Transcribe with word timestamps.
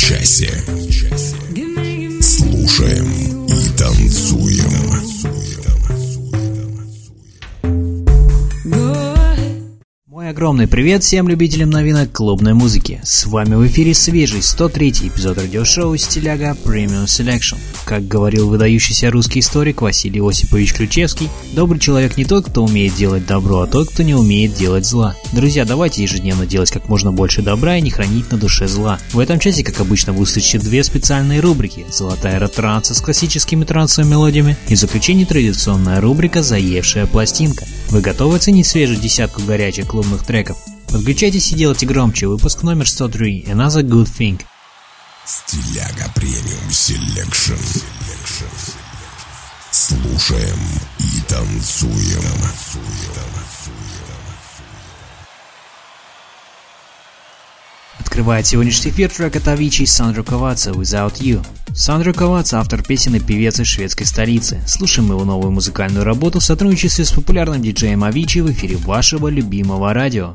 часе. 0.00 0.64
Огромный 10.50 10.66
привет 10.66 11.04
всем 11.04 11.28
любителям 11.28 11.70
новинок 11.70 12.10
клубной 12.10 12.54
музыки. 12.54 13.00
С 13.04 13.24
вами 13.26 13.54
в 13.54 13.64
эфире 13.68 13.94
свежий 13.94 14.42
103 14.42 14.90
эпизод 15.04 15.38
радиошоу 15.38 15.96
«Стиляга 15.96 16.56
Premium 16.64 17.04
Selection». 17.04 17.56
Как 17.84 18.08
говорил 18.08 18.48
выдающийся 18.48 19.12
русский 19.12 19.38
историк 19.38 19.80
Василий 19.80 20.20
Осипович 20.20 20.74
Ключевский, 20.74 21.28
добрый 21.52 21.78
человек 21.78 22.16
не 22.16 22.24
тот, 22.24 22.46
кто 22.46 22.64
умеет 22.64 22.96
делать 22.96 23.28
добро, 23.28 23.60
а 23.60 23.68
тот, 23.68 23.90
кто 23.90 24.02
не 24.02 24.16
умеет 24.16 24.54
делать 24.54 24.84
зла. 24.84 25.14
Друзья, 25.30 25.64
давайте 25.64 26.02
ежедневно 26.02 26.46
делать 26.46 26.72
как 26.72 26.88
можно 26.88 27.12
больше 27.12 27.42
добра 27.42 27.76
и 27.76 27.80
не 27.80 27.90
хранить 27.90 28.32
на 28.32 28.36
душе 28.36 28.66
зла. 28.66 28.98
В 29.12 29.20
этом 29.20 29.38
часе, 29.38 29.62
как 29.62 29.78
обычно, 29.78 30.12
вы 30.12 30.22
услышите 30.22 30.58
две 30.58 30.82
специальные 30.82 31.38
рубрики. 31.38 31.86
Золотая 31.92 32.38
эра 32.38 32.48
транса 32.48 32.94
с 32.94 33.00
классическими 33.00 33.62
трансовыми 33.62 34.10
мелодиями 34.10 34.56
и 34.66 34.74
в 34.74 34.78
заключение 34.78 35.26
традиционная 35.26 36.00
рубрика 36.00 36.42
«Заевшая 36.42 37.06
пластинка». 37.06 37.66
Вы 37.90 38.02
готовы 38.02 38.36
оценить 38.36 38.68
свежую 38.68 39.00
десятку 39.00 39.42
горячих 39.42 39.88
клубных 39.88 40.24
треков? 40.24 40.56
Подключайтесь 40.88 41.50
и 41.50 41.56
делайте 41.56 41.86
громче. 41.86 42.28
Выпуск 42.28 42.62
номер 42.62 42.88
103. 42.88 43.46
Another 43.48 43.82
Good 43.82 44.06
Thing. 44.16 44.40
Стиляга 45.26 46.08
Premium 46.14 46.70
Selection. 46.70 47.54
Слушаем 49.72 50.58
и 51.00 51.20
танцуем. 51.26 52.22
Открывает 58.20 58.46
сегодняшний 58.46 58.90
эфир 58.90 59.08
трек 59.08 59.34
от 59.36 59.48
Avicii 59.48 59.86
Sandro 59.86 60.22
Cavazza 60.22 60.72
«Without 60.72 61.22
You». 61.22 61.42
Sandro 61.74 62.12
Cavazza– 62.12 62.58
автор 62.60 62.82
песен 62.82 63.14
и 63.14 63.18
певец 63.18 63.58
из 63.60 63.66
шведской 63.66 64.04
столицы. 64.04 64.60
Слушаем 64.66 65.08
его 65.08 65.24
новую 65.24 65.52
музыкальную 65.52 66.04
работу 66.04 66.38
в 66.38 66.44
сотрудничестве 66.44 67.06
с 67.06 67.12
популярным 67.12 67.62
диджеем 67.62 68.04
Avicii 68.04 68.42
в 68.42 68.52
эфире 68.52 68.76
вашего 68.76 69.28
любимого 69.28 69.94
радио. 69.94 70.34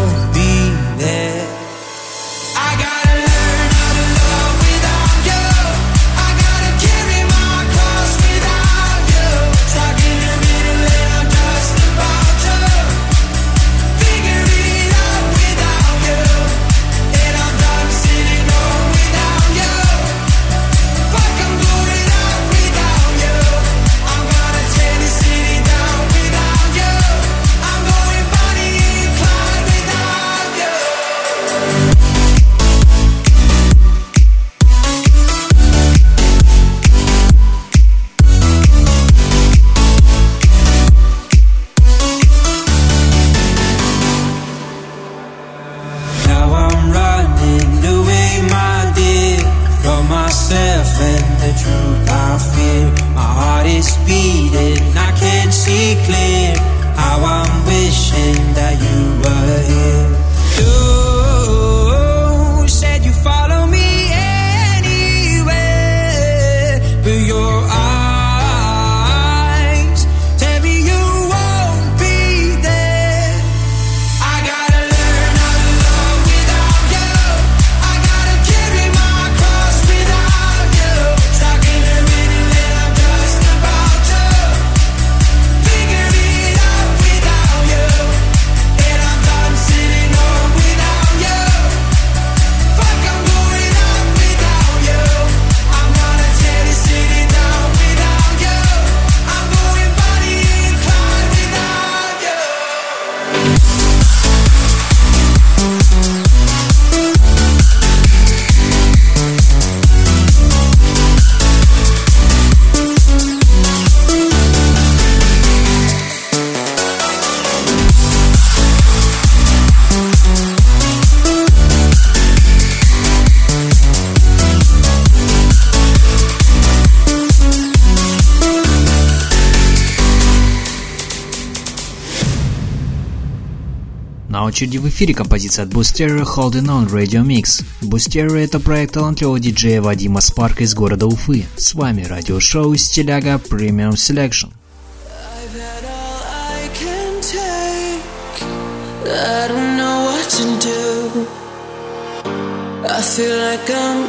На 134.31 134.45
очереди 134.45 134.77
в 134.77 134.87
эфире 134.87 135.13
композиция 135.13 135.65
от 135.65 135.73
Boosterio 135.73 136.23
Holding 136.23 136.65
On 136.67 136.89
Radio 136.89 137.21
Mix. 137.21 137.65
Boosterio 137.81 138.37
это 138.37 138.61
проект 138.61 138.93
талантливого 138.93 139.37
диджея 139.41 139.81
Вадима 139.81 140.21
Спарка 140.21 140.63
из 140.63 140.73
города 140.73 141.05
Уфы. 141.05 141.43
С 141.57 141.73
вами 141.73 142.05
радиошоу 142.05 142.73
Стиляга 142.77 143.41
Premium 143.49 143.95
Selection. 143.95 144.51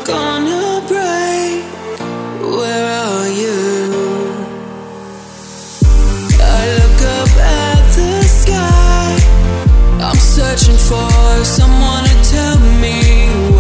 Gonna 0.07 0.81
break 0.89 1.65
the 2.41 3.72
I'm 10.03 10.17
searching 10.17 10.77
for 10.77 11.45
someone 11.45 12.03
to 12.03 12.31
tell 12.31 12.59
me 12.59 13.52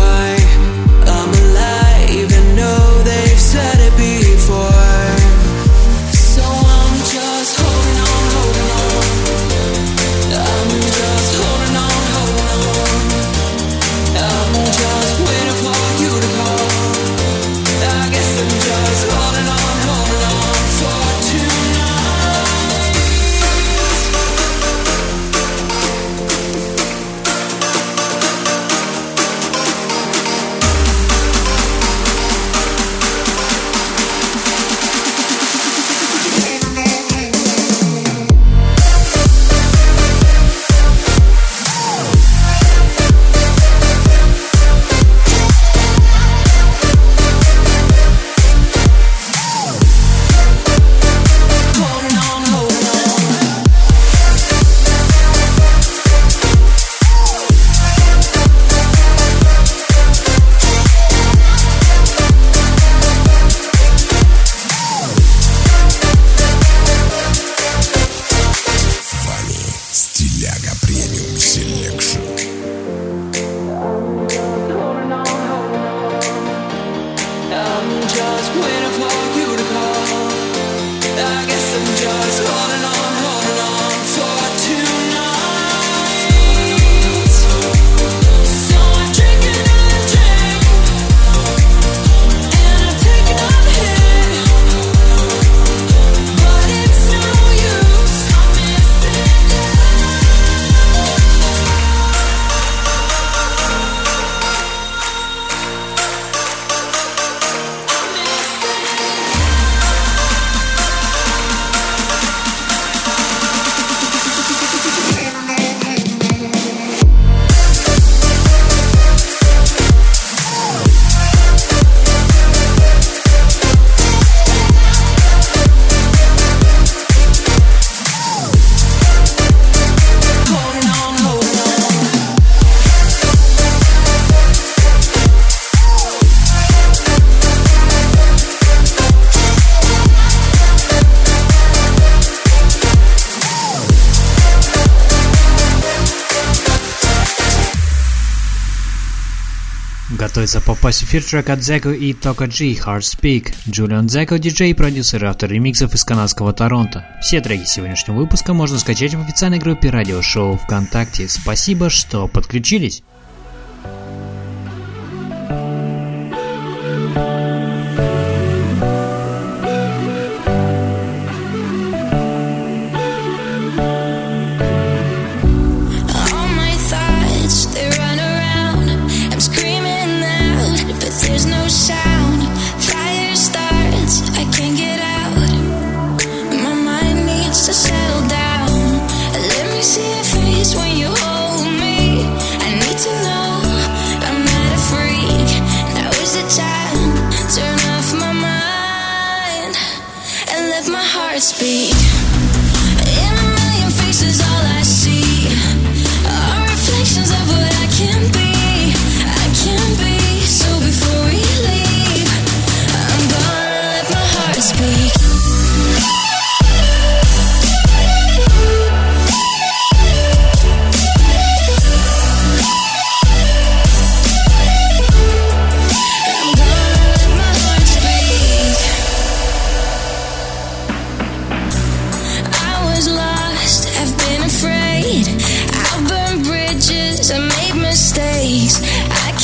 готовится 150.22 150.60
попасть 150.60 151.00
в 151.00 151.04
эфир 151.06 151.24
трек 151.24 151.50
от 151.50 151.58
Zeko 151.58 151.96
и 151.96 152.12
Тока 152.12 152.46
G 152.46 152.74
Hard 152.74 153.00
Speak. 153.00 153.52
Джулиан 153.68 154.08
Зеко, 154.08 154.38
диджей, 154.38 154.72
продюсер 154.72 155.24
и 155.24 155.26
автор 155.26 155.50
ремиксов 155.50 155.92
из 155.94 156.04
канадского 156.04 156.52
Торонто. 156.52 157.04
Все 157.20 157.40
треки 157.40 157.64
сегодняшнего 157.64 158.18
выпуска 158.18 158.54
можно 158.54 158.78
скачать 158.78 159.14
в 159.14 159.20
официальной 159.20 159.58
группе 159.58 159.90
радиошоу 159.90 160.58
ВКонтакте. 160.58 161.28
Спасибо, 161.28 161.90
что 161.90 162.28
подключились. 162.28 163.02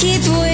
keep 0.00 0.47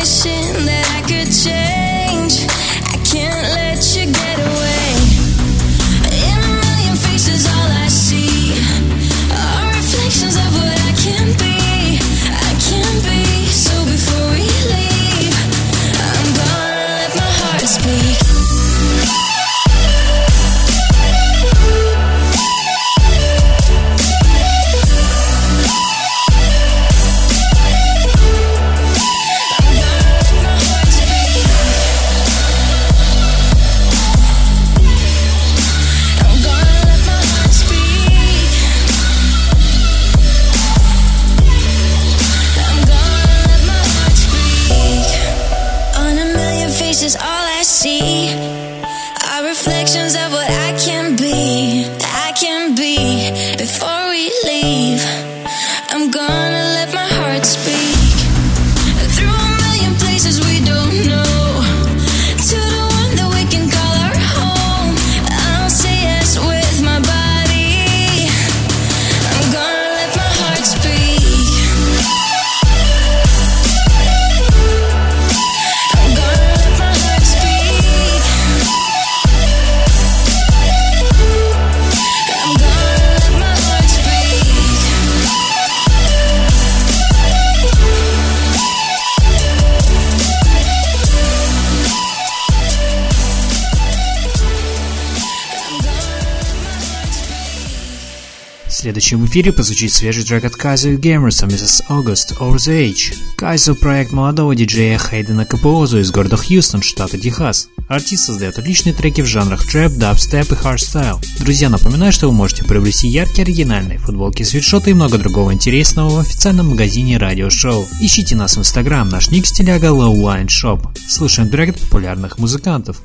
следующем 98.84 99.24
эфире 99.24 99.50
прозвучит 99.50 99.94
свежий 99.94 100.24
трек 100.24 100.44
от 100.44 100.56
Kayzo, 100.56 100.98
Gammer, 100.98 101.42
с 101.56 101.82
August, 101.88 102.36
Over 102.38 102.56
the 102.56 102.86
Edge. 102.86 103.14
Kayzo– 103.38 103.74
проект 103.80 104.12
молодого 104.12 104.54
диджея 104.54 104.98
Хейдена 104.98 105.46
Капуозу 105.46 106.00
из 106.00 106.10
города 106.10 106.36
Хьюстон, 106.36 106.82
штата 106.82 107.16
Техас. 107.16 107.68
Артист 107.88 108.26
создает 108.26 108.58
отличные 108.58 108.92
треки 108.92 109.22
в 109.22 109.26
жанрах 109.26 109.66
трэп, 109.66 109.92
дабстеп 109.92 110.52
и 110.52 110.54
хардстайл. 110.54 111.18
Друзья, 111.38 111.70
напоминаю, 111.70 112.12
что 112.12 112.28
вы 112.28 112.34
можете 112.34 112.64
приобрести 112.64 113.08
яркие 113.08 113.44
оригинальные 113.44 113.98
футболки, 113.98 114.42
свитшоты 114.42 114.90
и 114.90 114.94
много 114.94 115.16
другого 115.16 115.54
интересного 115.54 116.10
в 116.10 116.18
официальном 116.18 116.68
магазине 116.68 117.16
Радио 117.16 117.48
Шоу. 117.48 117.88
Ищите 118.02 118.36
нас 118.36 118.58
в 118.58 118.60
Инстаграм, 118.60 119.08
наш 119.08 119.30
ник 119.30 119.46
стиляга 119.46 119.86
Online 119.86 120.48
Shop. 120.48 120.86
Слушаем 121.08 121.48
трек 121.48 121.70
от 121.70 121.80
популярных 121.80 122.38
музыкантов. 122.38 122.98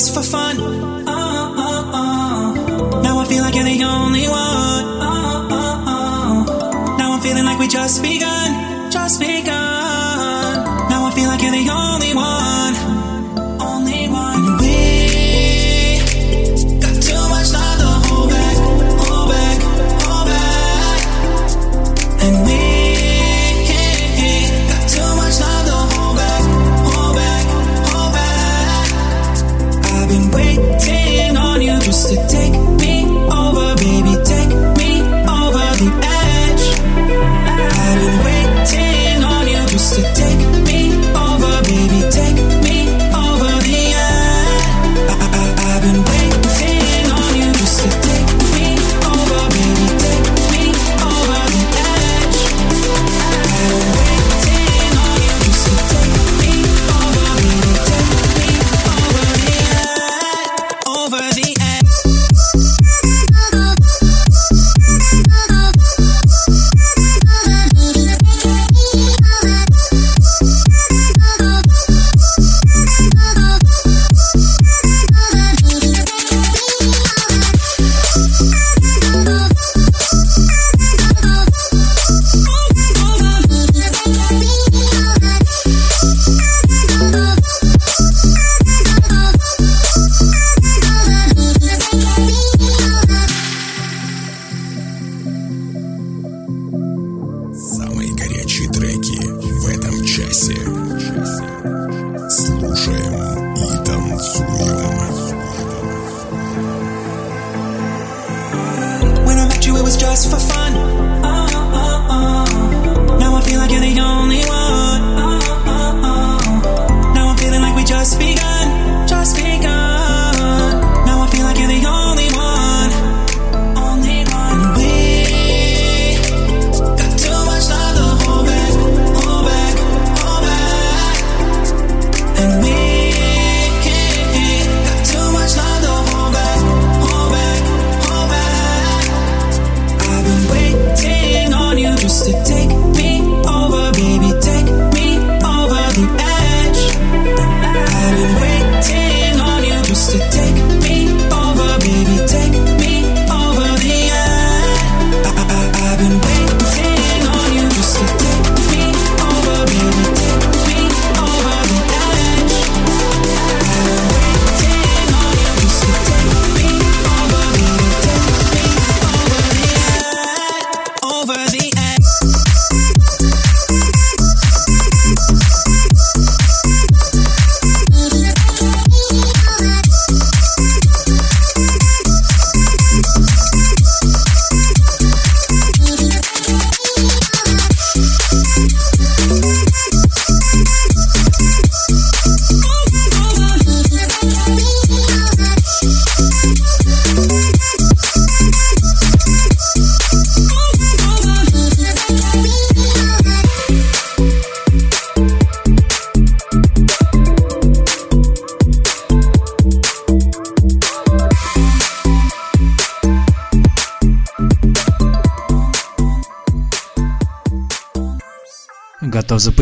Just 0.00 0.14
for 0.14 0.22
fun. 0.22 0.79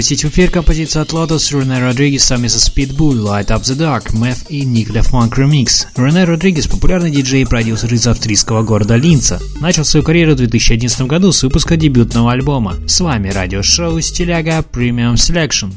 Кстати, 0.09 0.27
теперь 0.27 0.49
композиция 0.49 1.03
от 1.03 1.13
Lotus 1.13 1.53
Рене 1.53 1.81
Родригеса 1.81 2.37
Mrs. 2.37 2.73
Pitbull 2.75 3.23
Light 3.23 3.49
Up 3.49 3.61
the 3.61 3.77
Dark, 3.77 4.15
Meth 4.15 4.47
и 4.49 4.63
Nick 4.65 4.91
the 4.91 5.03
Funk 5.03 5.37
Remix. 5.37 5.85
Рене 5.97 6.25
Родригес– 6.25 6.67
популярный 6.67 7.11
диджей 7.11 7.43
и 7.43 7.45
продюсер 7.45 7.93
из 7.93 8.07
австрийского 8.07 8.63
города 8.63 8.97
Линца. 8.97 9.39
Начал 9.61 9.85
свою 9.85 10.03
карьеру 10.03 10.33
в 10.33 10.37
2011 10.37 11.03
году 11.03 11.31
с 11.31 11.43
выпуска 11.43 11.77
дебютного 11.77 12.33
альбома. 12.33 12.79
С 12.87 13.01
вами 13.01 13.29
радиошоу 13.29 14.01
«Стиляга 14.01 14.65
Premium 14.73 15.17
Selection». 15.17 15.75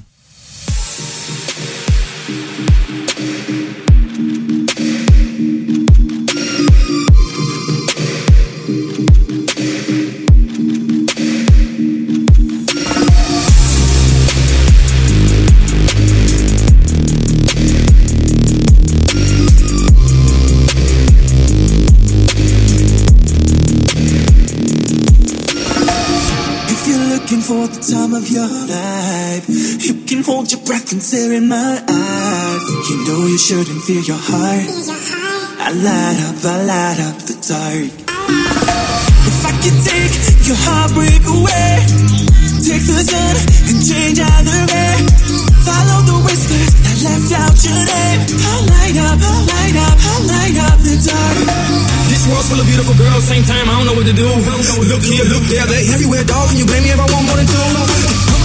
Breath 30.66 30.92
and 30.92 31.02
stare 31.02 31.34
in 31.34 31.48
my 31.48 31.84
eyes. 31.88 32.64
You 32.90 32.98
know 33.08 33.26
you 33.28 33.38
shouldn't 33.38 33.82
fear 33.84 34.02
your 34.02 34.20
heart. 34.20 34.66
I 35.62 35.70
light 35.72 36.20
up, 36.28 36.38
I 36.44 36.58
light 36.66 37.00
up 37.08 37.18
the 37.26 37.36
dark. 37.40 37.92
If 39.30 39.38
I 39.46 39.54
could 39.62 39.78
take 39.86 40.14
your 40.50 40.58
heartbreak 40.58 41.24
away, 41.24 41.86
take 42.66 42.84
the 42.84 43.00
sun 43.06 43.36
and 43.70 43.80
change 43.80 44.20
either 44.20 44.62
way. 44.74 44.94
Follow 45.62 46.02
the 46.10 46.18
whispers 46.26 46.74
that 46.84 46.98
left 47.06 47.30
out 47.38 47.56
your 47.62 47.82
name. 47.86 48.22
I'll 48.42 48.66
light 48.66 48.98
up, 48.98 49.20
I'll 49.22 49.46
light 49.46 49.78
up, 49.78 49.98
I'll 50.02 50.24
light 50.26 50.58
up 50.58 50.78
the 50.82 50.98
dark. 50.98 51.38
This 52.10 52.26
world's 52.28 52.50
full 52.50 52.60
of 52.60 52.66
beautiful 52.66 52.98
girls, 52.98 53.24
same 53.24 53.46
time 53.46 53.70
I 53.70 53.78
don't 53.78 53.88
know 53.88 53.98
what 53.98 54.10
to 54.10 54.14
do. 54.18 54.26
Look 54.26 55.06
here, 55.06 55.26
look 55.30 55.46
there, 55.48 55.66
they 55.70 55.86
everywhere, 55.94 56.26
dog. 56.26 56.50
Can 56.50 56.58
you 56.58 56.66
blame 56.66 56.84
me 56.84 56.92
if 56.92 57.00
I 57.00 57.06
want 57.08 57.30
more 57.30 57.38
than 57.38 57.46
two? 57.46 57.62
I'ma 57.62 57.86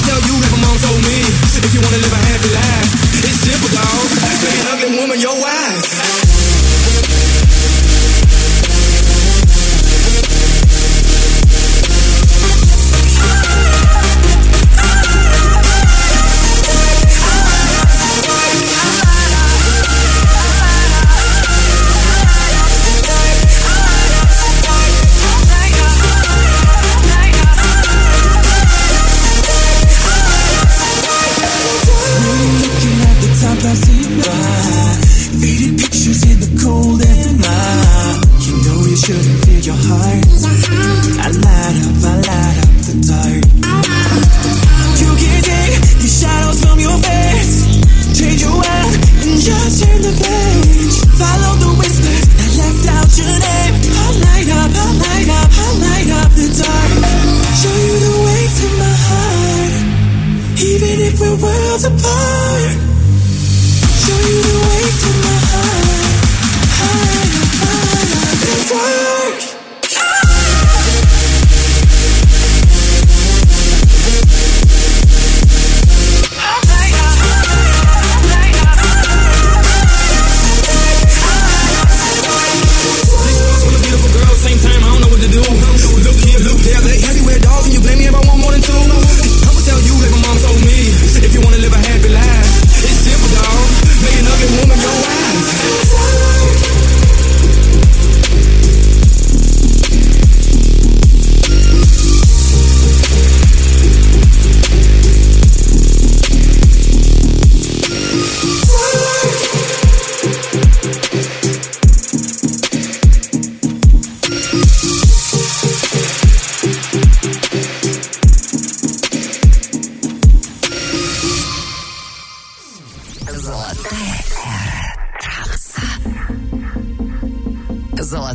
tell 0.05 0.21
you 0.23 0.36
like 0.36 0.36
my 0.36 0.36
mom 0.77 0.91
told 0.91 1.03
me. 1.05 1.21
If 1.65 1.75
you 1.75 1.81
wanna 1.81 1.99
live 1.99 2.13
a 2.13 2.23
happy 2.29 2.51
life, 2.53 2.91
it's 3.25 3.41
simple, 3.41 3.69
dog. 3.73 4.07
Make 4.43 4.61
an 4.61 4.67
ugly 4.73 4.99
woman 4.99 5.21
your 5.21 5.41
wife. 5.41 6.06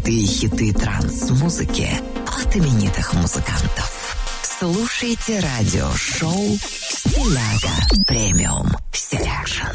Золотые 0.01 0.25
хиты 0.25 0.73
транс-музыки 0.73 1.87
от 2.25 2.55
именитых 2.55 3.13
музыкантов. 3.13 4.15
Слушайте 4.41 5.39
радиошоу 5.39 6.57
«Стиляга 6.57 8.05
Premium 8.07 8.71
Selection». 8.93 9.67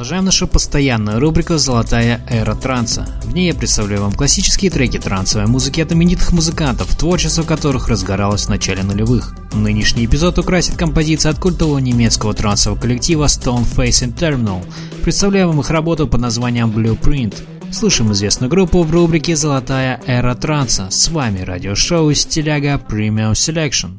Продолжаем 0.00 0.24
нашу 0.24 0.48
постоянную 0.48 1.20
рубрику 1.20 1.58
«Золотая 1.58 2.24
эра 2.26 2.54
транса». 2.54 3.06
В 3.22 3.34
ней 3.34 3.48
я 3.48 3.54
представляю 3.54 4.00
вам 4.00 4.12
классические 4.12 4.70
треки 4.70 4.96
трансовой 4.96 5.46
музыки 5.46 5.82
от 5.82 5.92
именитых 5.92 6.32
музыкантов, 6.32 6.96
творчество 6.96 7.42
которых 7.42 7.88
разгоралось 7.88 8.46
в 8.46 8.48
начале 8.48 8.82
нулевых. 8.82 9.34
Нынешний 9.52 10.06
эпизод 10.06 10.38
украсит 10.38 10.78
композиция 10.78 11.32
от 11.32 11.38
культового 11.38 11.80
немецкого 11.80 12.32
трансового 12.32 12.80
коллектива 12.80 13.26
Stoneface 13.26 14.10
Terminal. 14.14 14.64
Представляю 15.02 15.48
вам 15.48 15.60
их 15.60 15.68
работу 15.68 16.08
под 16.08 16.22
названием 16.22 16.70
Blueprint. 16.70 17.34
Слушаем 17.70 18.10
известную 18.12 18.48
группу 18.48 18.82
в 18.82 18.90
рубрике 18.90 19.36
«Золотая 19.36 20.00
эра 20.06 20.34
транса». 20.34 20.88
С 20.88 21.10
вами 21.10 21.42
радиошоу 21.42 22.14
«Стиляга 22.14 22.80
Premium 22.88 23.32
Selection». 23.32 23.98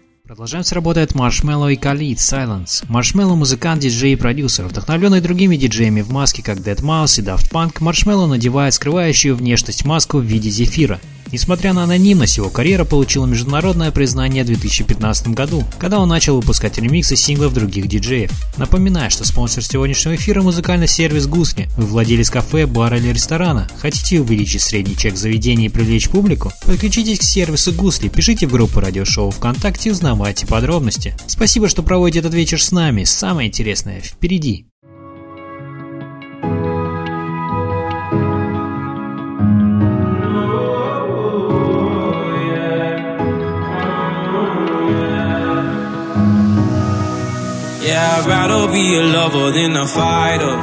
Продолжаем 0.31 0.63
с 0.63 0.71
работой 0.71 1.03
от 1.03 1.11
Marshmello 1.11 1.73
и 1.73 1.75
Khalid 1.75 2.15
Silence. 2.15 2.85
Marshmello– 2.87 3.35
музыкант, 3.35 3.81
диджей 3.81 4.13
и 4.13 4.15
продюсер. 4.15 4.65
Вдохновленный 4.65 5.19
другими 5.19 5.57
диджеями 5.57 5.99
в 5.99 6.09
маске, 6.09 6.41
как 6.41 6.59
Dead 6.59 6.77
Mouse 6.77 7.19
и 7.19 7.21
Daft 7.21 7.51
Punk, 7.51 7.81
Marshmello 7.81 8.27
надевает 8.27 8.73
скрывающую 8.73 9.35
внешность 9.35 9.83
маску 9.83 10.19
в 10.19 10.23
виде 10.23 10.49
зефира. 10.49 11.01
Несмотря 11.31 11.73
на 11.73 11.83
анонимность, 11.83 12.37
его 12.37 12.49
карьера 12.49 12.85
получила 12.85 13.25
международное 13.25 13.91
признание 13.91 14.43
в 14.43 14.47
2015 14.47 15.29
году, 15.29 15.63
когда 15.79 15.99
он 15.99 16.09
начал 16.09 16.35
выпускать 16.35 16.77
ремиксы 16.77 17.15
синглов 17.15 17.53
других 17.53 17.87
диджеев. 17.87 18.31
Напоминаю, 18.57 19.11
что 19.11 19.25
спонсор 19.25 19.63
сегодняшнего 19.63 20.15
эфира– 20.15 20.41
музыкальный 20.43 20.87
сервис 20.87 21.27
«Гусли». 21.27 21.69
Вы 21.77 21.85
владелец 21.85 22.29
кафе, 22.29 22.65
бара 22.65 22.97
или 22.97 23.09
ресторана. 23.09 23.69
Хотите 23.77 24.19
увеличить 24.21 24.61
средний 24.61 24.97
чек 24.97 25.15
заведения 25.15 25.67
и 25.67 25.69
привлечь 25.69 26.09
публику? 26.09 26.51
Подключитесь 26.65 27.19
к 27.19 27.23
сервису 27.23 27.73
«Гусли», 27.73 28.09
пишите 28.09 28.47
в 28.47 28.51
группу 28.51 28.79
радиошоу 28.79 29.31
ВКонтакте 29.31 29.89
и 29.89 29.91
узнавайте 29.91 30.47
подробности. 30.47 31.15
Спасибо, 31.27 31.69
что 31.69 31.83
проводите 31.83 32.19
этот 32.19 32.33
вечер 32.33 32.61
с 32.61 32.71
нами. 32.71 33.03
Самое 33.03 33.47
интересное 33.47 34.01
впереди. 34.01 34.70
Be 48.71 48.95
a 48.95 49.03
lover 49.03 49.51
than 49.51 49.75
a 49.75 49.85
fighter. 49.85 50.55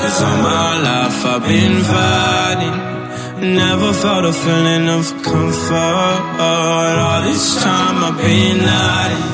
Cause 0.00 0.22
all 0.22 0.38
my 0.42 0.80
life 0.88 1.24
I've 1.24 1.42
been 1.42 1.76
fighting. 1.82 2.76
Never 3.54 3.92
felt 3.92 4.24
a 4.24 4.32
feeling 4.32 4.88
of 4.88 5.04
comfort. 5.22 6.18
All 6.40 7.22
this 7.22 7.62
time 7.62 7.96
I've 8.08 8.16
been 8.16 8.60
hiding. 8.60 9.24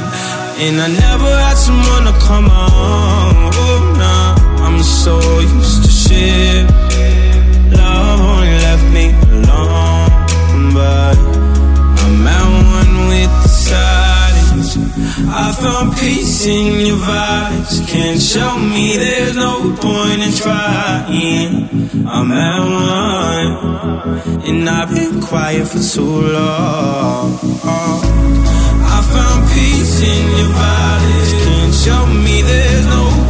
And 0.64 0.80
I 0.80 0.88
never 1.06 1.30
had 1.44 1.56
someone 1.56 2.04
to 2.10 2.14
come 2.26 2.48
on. 2.48 3.50
Oh, 3.54 3.94
nah, 3.98 4.66
I'm 4.66 4.82
so 4.82 5.20
used 5.40 5.84
to 5.84 5.90
shit. 5.90 6.64
Love 7.76 8.20
only 8.20 8.56
left 8.66 8.86
me 8.96 9.21
I 14.74 15.52
found 15.52 15.92
peace 15.98 16.46
in 16.46 16.86
your 16.86 16.96
vibes. 16.96 17.86
Can't 17.86 18.20
show 18.20 18.58
me 18.58 18.96
there's 18.96 19.36
no 19.36 19.76
point 19.76 20.22
in 20.22 20.32
trying. 20.32 21.68
I'm 22.08 22.32
at 22.32 22.60
one, 22.64 23.50
and 24.48 24.68
I've 24.68 24.88
been 24.94 25.20
quiet 25.20 25.68
for 25.68 25.78
too 25.78 26.22
long. 26.32 27.38
I 27.64 29.02
found 29.12 29.50
peace 29.52 30.00
in 30.00 30.24
your 30.38 30.52
vibes. 30.56 31.32
Can't 31.44 31.74
show 31.74 32.06
me 32.06 32.40
there's 32.40 32.86
no 32.86 33.21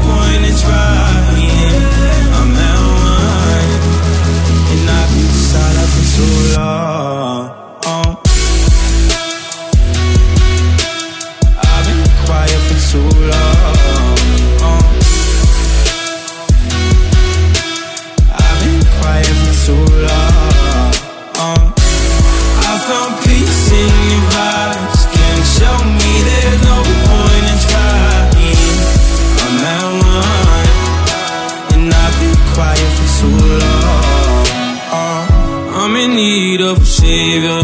need 36.43 36.61
a 36.61 36.75
savior, 36.85 37.61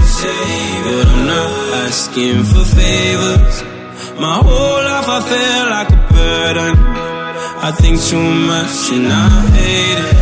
but 0.85 1.07
I'm 1.13 1.27
not 1.35 1.51
asking 1.87 2.39
for 2.51 2.65
favors. 2.79 3.57
My 4.25 4.37
whole 4.47 4.81
life 4.91 5.09
I 5.17 5.21
feel 5.31 5.65
like 5.77 5.91
a 5.99 6.01
burden. 6.15 6.75
I 7.69 7.71
think 7.81 7.97
too 8.11 8.29
much 8.51 8.77
and 8.97 9.09
I 9.25 9.29
hate 9.57 10.01
it. 10.05 10.17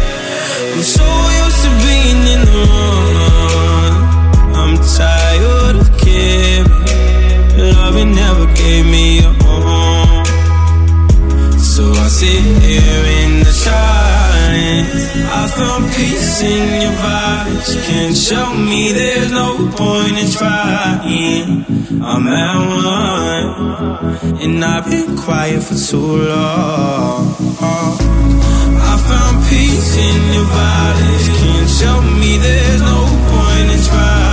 I'm 0.72 0.84
so 0.96 1.06
used 1.42 1.60
to 1.64 1.70
being 1.84 2.22
in 2.34 2.40
the 2.48 2.58
wrong. 2.70 3.96
I'm 4.60 4.74
tired 4.98 5.76
of 5.82 5.88
caring. 6.02 6.70
Loving 7.76 8.10
never 8.22 8.46
gave 8.62 8.84
me 8.96 9.06
a 9.28 9.32
home. 9.44 10.24
So 11.74 11.82
I 12.04 12.08
sit 12.20 12.44
here 12.66 13.04
in 13.20 13.30
the 13.46 13.54
silence. 14.66 15.14
I 15.16 15.48
found 15.48 15.84
peace 15.94 16.42
in 16.42 16.82
your 16.82 16.92
vibes. 16.92 17.86
Can't 17.86 18.16
show 18.16 18.54
me 18.54 18.92
there's 18.92 19.30
no 19.30 19.56
point 19.76 20.18
in 20.18 20.30
trying. 20.30 21.64
I'm 22.02 22.26
at 22.26 22.56
one, 22.94 24.40
and 24.42 24.64
I've 24.64 24.86
been 24.90 25.16
quiet 25.16 25.62
for 25.62 25.74
too 25.74 26.16
long. 26.28 27.34
I 27.60 28.96
found 29.08 29.36
peace 29.48 29.96
in 29.96 30.32
your 30.34 30.48
vibes. 30.56 31.26
Can't 31.40 31.70
show 31.70 32.00
me 32.20 32.38
there's 32.38 32.82
no 32.82 33.00
point 33.30 33.70
in 33.70 33.82
trying. 33.84 34.25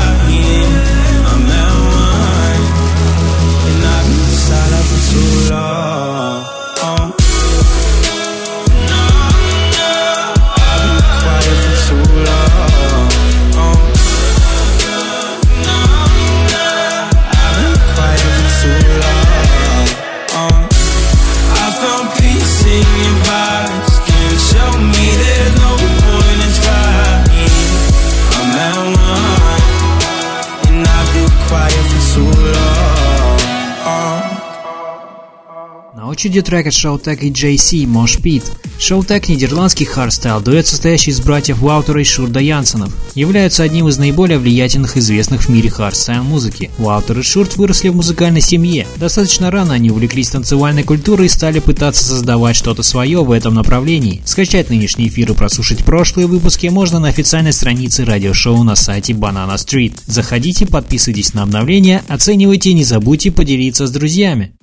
Очереди 36.14 36.44
трек 36.44 36.68
от 36.68 36.74
Showtek 36.74 37.22
и 37.22 37.32
JC 37.32 37.86
Mosh 37.88 38.22
Pit. 38.22 38.44
Showtek– 38.78 39.26
нидерландский 39.30 39.88
хардстайл, 39.88 40.42
дуэт, 40.42 40.68
состоящий 40.68 41.10
из 41.10 41.20
братьев 41.20 41.58
Ваутера 41.58 42.00
и 42.00 42.04
Шурда 42.04 42.40
Янсенов, 42.40 42.94
являются 43.16 43.64
одним 43.64 43.88
из 43.88 43.98
наиболее 43.98 44.38
влиятельных 44.38 44.96
известных 44.96 45.42
в 45.42 45.50
мире 45.50 45.72
хардстайл 45.72 46.24
музыки. 46.24 46.70
Ваутер 46.78 47.18
и 47.18 47.24
Шурд 47.24 47.58
выросли 47.58 47.90
в 47.90 47.96
музыкальной 47.96 48.42
семье. 48.42 48.86
Достаточно 48.98 49.50
рано 49.50 49.74
они 49.74 49.90
увлеклись 49.90 50.30
танцевальной 50.30 50.84
культурой 50.84 51.26
и 51.26 51.30
стали 51.30 51.58
пытаться 51.58 52.04
создавать 52.04 52.56
что-то 52.56 52.84
свое 52.84 53.24
в 53.24 53.32
этом 53.32 53.56
направлении. 53.56 54.22
Скачать 54.24 54.70
нынешний 54.70 55.08
эфир 55.08 55.32
и 55.32 55.34
прослушать 55.34 55.84
прошлые 55.84 56.28
выпуски 56.28 56.68
можно 56.68 57.00
на 57.00 57.08
официальной 57.08 57.54
странице 57.54 58.06
радиошоу 58.06 58.62
на 58.64 58.76
сайте 58.76 59.14
Banana 59.14 59.56
Street. 59.56 59.94
Заходите, 60.06 60.68
подписывайтесь 60.68 61.34
на 61.34 61.42
обновления, 61.42 62.04
оценивайте 62.08 62.70
и 62.70 62.76
не 62.76 62.84
забудьте 62.84 63.32
поделиться 63.32 63.88
с 63.88 63.92
друзьями. 63.92 64.54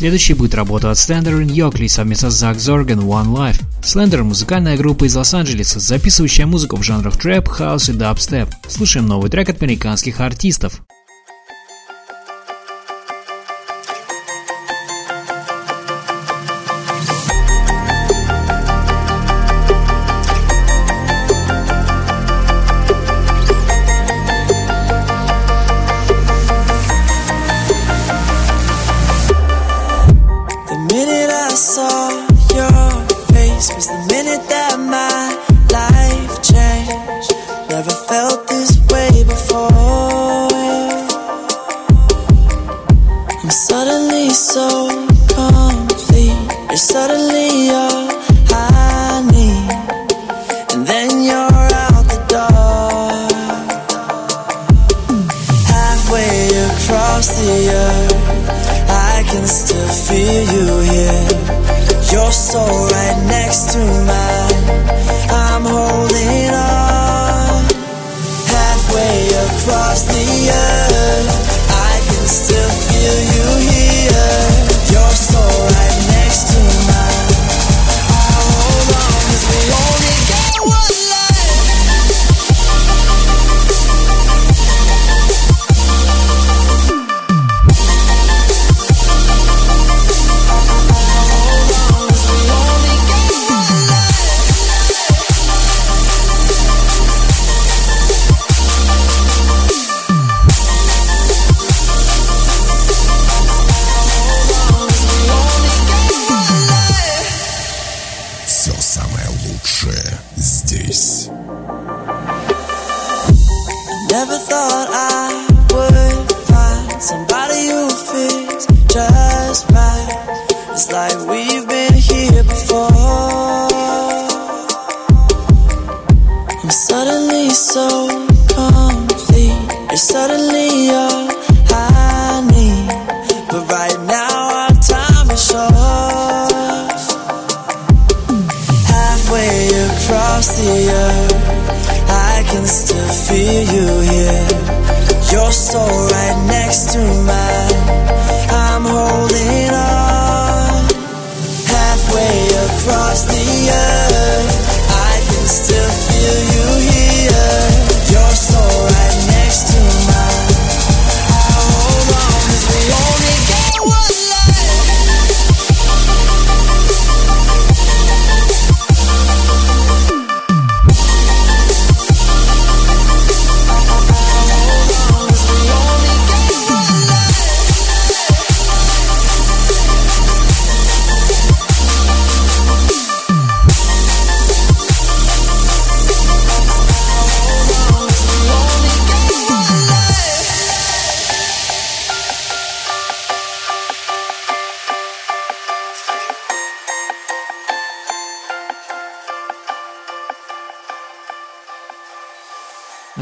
Следующей 0.00 0.32
будет 0.32 0.54
работа 0.54 0.90
от 0.90 0.96
Slander 0.96 1.44
и 1.44 1.52
Yookie 1.52 1.86
совместно 1.86 2.30
с 2.30 2.34
Zack 2.34 2.58
Zorgen 2.58 3.00
One 3.00 3.34
Life. 3.34 3.60
Slander– 3.82 4.22
музыкальная 4.24 4.78
группа 4.78 5.04
из 5.04 5.14
Лос-Анджелеса, 5.14 5.78
записывающая 5.78 6.46
музыку 6.46 6.76
в 6.76 6.82
жанрах 6.82 7.18
трэп, 7.18 7.48
хаус 7.48 7.90
и 7.90 7.92
дабстеп. 7.92 8.48
Слушаем 8.66 9.06
новый 9.06 9.30
трек 9.30 9.50
от 9.50 9.62
американских 9.62 10.20
артистов. 10.20 10.80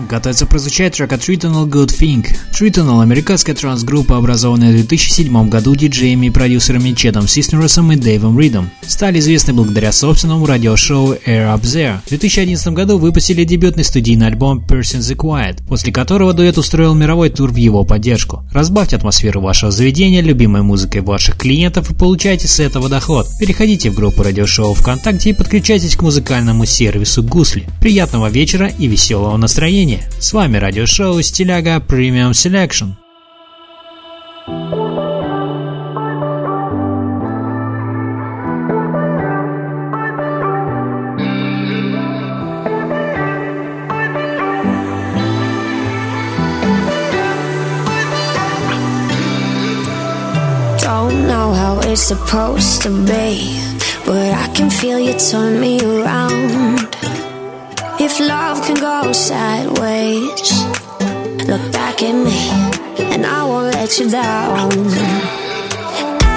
Готовится 0.09 0.47
прозвучать 0.47 0.95
трек 0.97 1.13
от 1.13 1.21
Tritonal 1.21 1.69
Good 1.69 1.89
Thing. 1.89 2.27
Tritonal– 2.59 3.03
американская 3.03 3.55
транс-группа, 3.55 4.17
образованная 4.17 4.71
в 4.71 4.77
2007 4.77 5.51
году 5.51 5.75
диджеями 5.75 6.29
и 6.29 6.31
продюсерами 6.31 6.93
Четом 6.93 7.29
Систерсом 7.29 7.93
и 7.93 7.97
Дэйвом 7.97 8.41
Ридом. 8.41 8.71
Стали 8.87 9.19
известны 9.19 9.53
благодаря 9.53 9.93
собственному 9.93 10.47
радиошоу 10.47 11.13
Air 11.13 11.55
Up 11.55 11.61
There. 11.61 11.99
В 12.07 12.09
2011 12.09 12.69
году 12.69 12.97
выпустили 12.97 13.45
дебютный 13.45 13.85
студийный 13.85 14.29
альбом 14.29 14.61
Person 14.67 15.01
the 15.01 15.15
Quiet, 15.15 15.63
после 15.69 15.93
которого 15.93 16.33
дуэт 16.33 16.57
устроил 16.57 16.95
мировой 16.95 17.29
тур 17.29 17.53
в 17.53 17.57
его 17.57 17.85
поддержку. 17.85 18.45
Разбавьте 18.51 18.97
атмосферу 18.97 19.43
вашего 19.43 19.71
заведения 19.71 20.23
любимой 20.23 20.63
музыкой 20.63 21.03
ваших 21.03 21.37
клиентов 21.37 21.91
и 21.91 21.95
получайте 21.95 22.49
с 22.49 22.61
этого 22.61 22.89
доход. 22.89 23.27
Переходите 23.39 23.91
в 23.91 23.95
группу 23.95 24.23
радиошоу 24.23 24.73
ВКонтакте 24.73 25.31
и 25.31 25.35
подключайтесь 25.35 25.97
к 25.97 26.03
музыкальному 26.03 26.65
сервису 26.65 27.23
Гусли. 27.23 27.67
Приятного 27.81 28.31
вечера 28.31 28.69
и 28.79 28.87
веселого 28.87 29.37
настроения! 29.37 29.98
С 29.98 30.34
вами 30.34 30.58
радиошоу 30.58 31.20
Стиляга 31.24 31.78
Premium 31.78 32.34
Selection. 32.34 32.94
Don't 50.84 51.26
know 51.26 51.52
how 51.52 51.80
it's 51.80 52.00
supposed 52.00 52.84
to 52.84 52.92
be, 53.08 53.60
but 54.06 54.36
I 54.36 54.48
can 54.54 54.70
feel 54.70 55.00
you 55.00 55.18
turn 55.18 55.60
me 55.60 55.82
around. 55.82 57.27
If 58.11 58.21
love 58.21 58.65
can 58.67 58.77
go 58.77 59.13
sideways, 59.13 60.65
look 61.47 61.71
back 61.73 62.03
at 62.03 62.15
me, 62.15 62.41
and 63.13 63.27
I 63.27 63.45
won't 63.45 63.75
let 63.75 63.99
you 63.99 64.09
down. 64.09 64.71
I, 66.23 66.37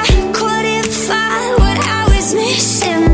I 0.00 0.32
couldn't 0.34 0.92
find 0.92 1.52
what 1.60 1.78
I 1.78 2.08
was 2.12 2.34
missing 2.34 3.11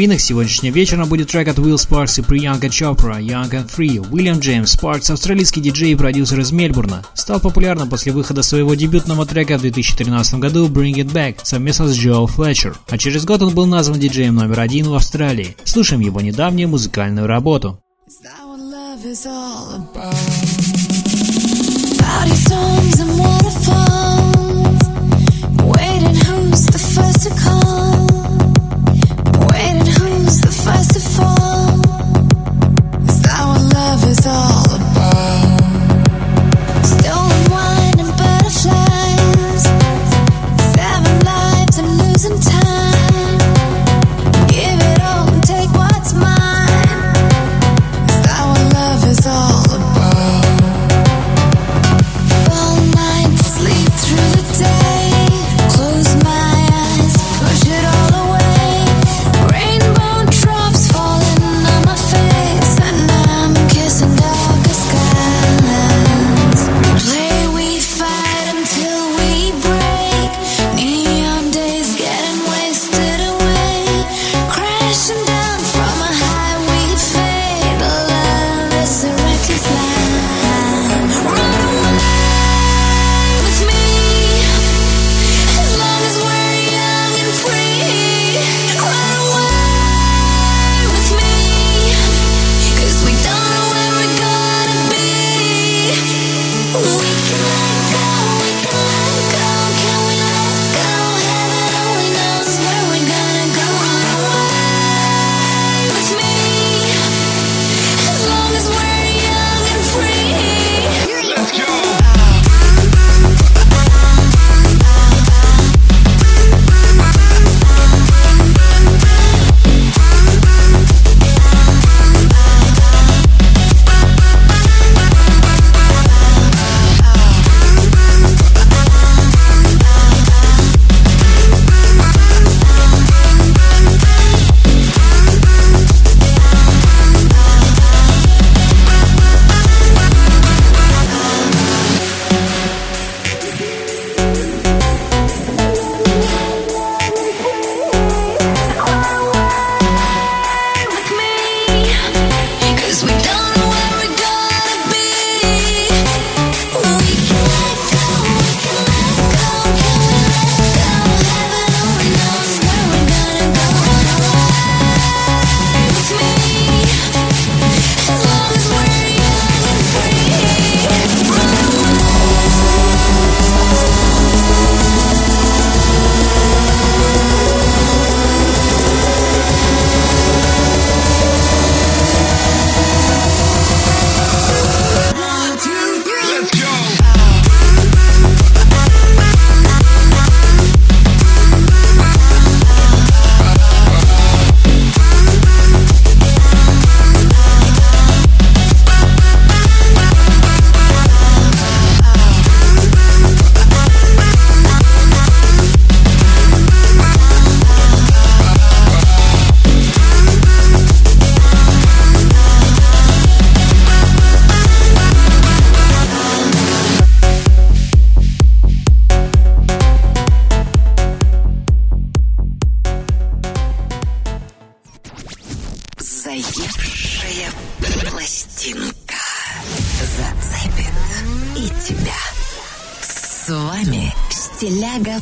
новинок 0.00 0.20
сегодняшнего 0.20 0.72
вечера 0.72 1.04
будет 1.04 1.28
трек 1.28 1.48
от 1.48 1.58
Will 1.58 1.74
Sparks 1.74 2.20
и 2.20 2.24
Priyanka 2.24 2.70
Chopra 2.70 3.20
«Young 3.20 3.50
and 3.50 3.70
Free». 3.70 3.98
Уильям 4.10 4.38
Джеймс 4.38 4.72
Спаркс, 4.72 5.10
австралийский 5.10 5.60
диджей 5.60 5.92
и 5.92 5.94
продюсер 5.94 6.40
из 6.40 6.52
Мельбурна, 6.52 7.04
стал 7.12 7.38
популярным 7.38 7.90
после 7.90 8.10
выхода 8.10 8.40
своего 8.40 8.74
дебютного 8.74 9.26
трека 9.26 9.58
в 9.58 9.60
2013 9.60 10.36
году 10.36 10.68
«Bring 10.68 10.94
It 10.94 11.12
Back» 11.12 11.40
совместно 11.42 11.86
с 11.86 11.94
Джо 11.94 12.26
Флетчер, 12.26 12.78
а 12.88 12.96
через 12.96 13.26
год 13.26 13.42
он 13.42 13.54
был 13.54 13.66
назван 13.66 14.00
диджеем 14.00 14.36
номер 14.36 14.60
один 14.60 14.88
в 14.88 14.94
Австралии. 14.94 15.54
Слушаем 15.64 16.00
его 16.00 16.22
недавнюю 16.22 16.70
музыкальную 16.70 17.26
работу. 17.26 17.78
Cloudy 22.00 22.34
storms 22.34 23.00
and 23.00 23.18
waterfalls. 23.18 23.39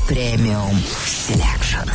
Premium 0.09 0.75
Selection. 1.05 1.91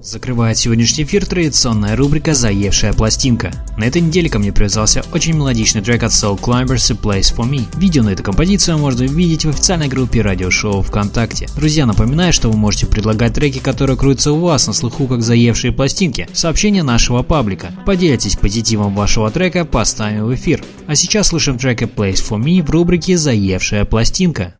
Закрывает 0.00 0.56
сегодняшний 0.56 1.02
эфир 1.02 1.26
традиционная 1.26 1.96
рубрика 1.96 2.32
«Заевшая 2.32 2.92
пластинка». 2.92 3.50
На 3.76 3.86
этой 3.86 4.00
неделе 4.00 4.28
ко 4.28 4.38
мне 4.38 4.52
привязался 4.52 5.02
очень 5.12 5.34
мелодичный 5.34 5.82
трек 5.82 6.04
от 6.04 6.12
Soul 6.12 6.38
Climbers 6.38 6.92
и 6.92 6.96
Place 6.96 7.34
For 7.34 7.50
Me. 7.50 7.66
Видео 7.76 8.04
на 8.04 8.10
эту 8.10 8.22
композицию 8.22 8.78
можно 8.78 9.04
увидеть 9.04 9.44
в 9.44 9.48
официальной 9.48 9.88
группе 9.88 10.22
радиошоу 10.22 10.82
ВКонтакте. 10.82 11.48
Друзья, 11.56 11.86
напоминаю, 11.86 12.32
что 12.32 12.48
вы 12.48 12.56
можете 12.56 12.86
предлагать 12.86 13.34
треки, 13.34 13.58
которые 13.58 13.96
крутятся 13.96 14.30
у 14.30 14.38
вас 14.38 14.68
на 14.68 14.74
слуху 14.74 15.08
как 15.08 15.22
заевшие 15.22 15.72
пластинки, 15.72 16.28
сообщение 16.32 16.84
нашего 16.84 17.24
паблика. 17.24 17.72
Поделитесь 17.84 18.36
позитивом 18.36 18.94
вашего 18.94 19.28
трека, 19.32 19.64
поставим 19.64 20.26
в 20.26 20.34
эфир. 20.36 20.62
А 20.86 20.94
сейчас 20.94 21.28
слушаем 21.28 21.58
трек 21.58 21.82
Place 21.82 22.22
For 22.22 22.40
Me 22.40 22.62
в 22.62 22.70
рубрике 22.70 23.18
«Заевшая 23.18 23.84
пластинка». 23.86 24.54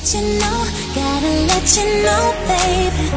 Let 0.00 0.14
you 0.14 0.22
know, 0.38 0.64
gotta 0.94 1.28
let 1.46 1.76
you 1.76 1.84
know, 2.02 2.32
baby, 2.48 3.10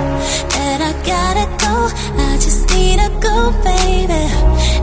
that 0.51 0.81
I 0.81 0.91
gotta 1.07 1.45
go. 1.63 1.87
I 2.21 2.35
just 2.35 2.69
need 2.71 2.99
to 2.99 3.09
go, 3.21 3.51
baby. 3.63 4.27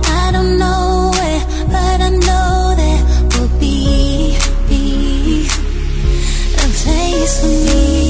I 0.09 0.31
don't 0.33 0.59
know 0.59 1.11
where, 1.13 1.45
but 1.67 2.01
I 2.01 2.09
know 2.09 2.75
there 2.75 3.05
will 3.39 3.61
be, 3.61 4.35
be 4.67 5.47
a 6.55 6.69
place 6.81 7.41
for 7.41 7.49
me. 7.49 8.10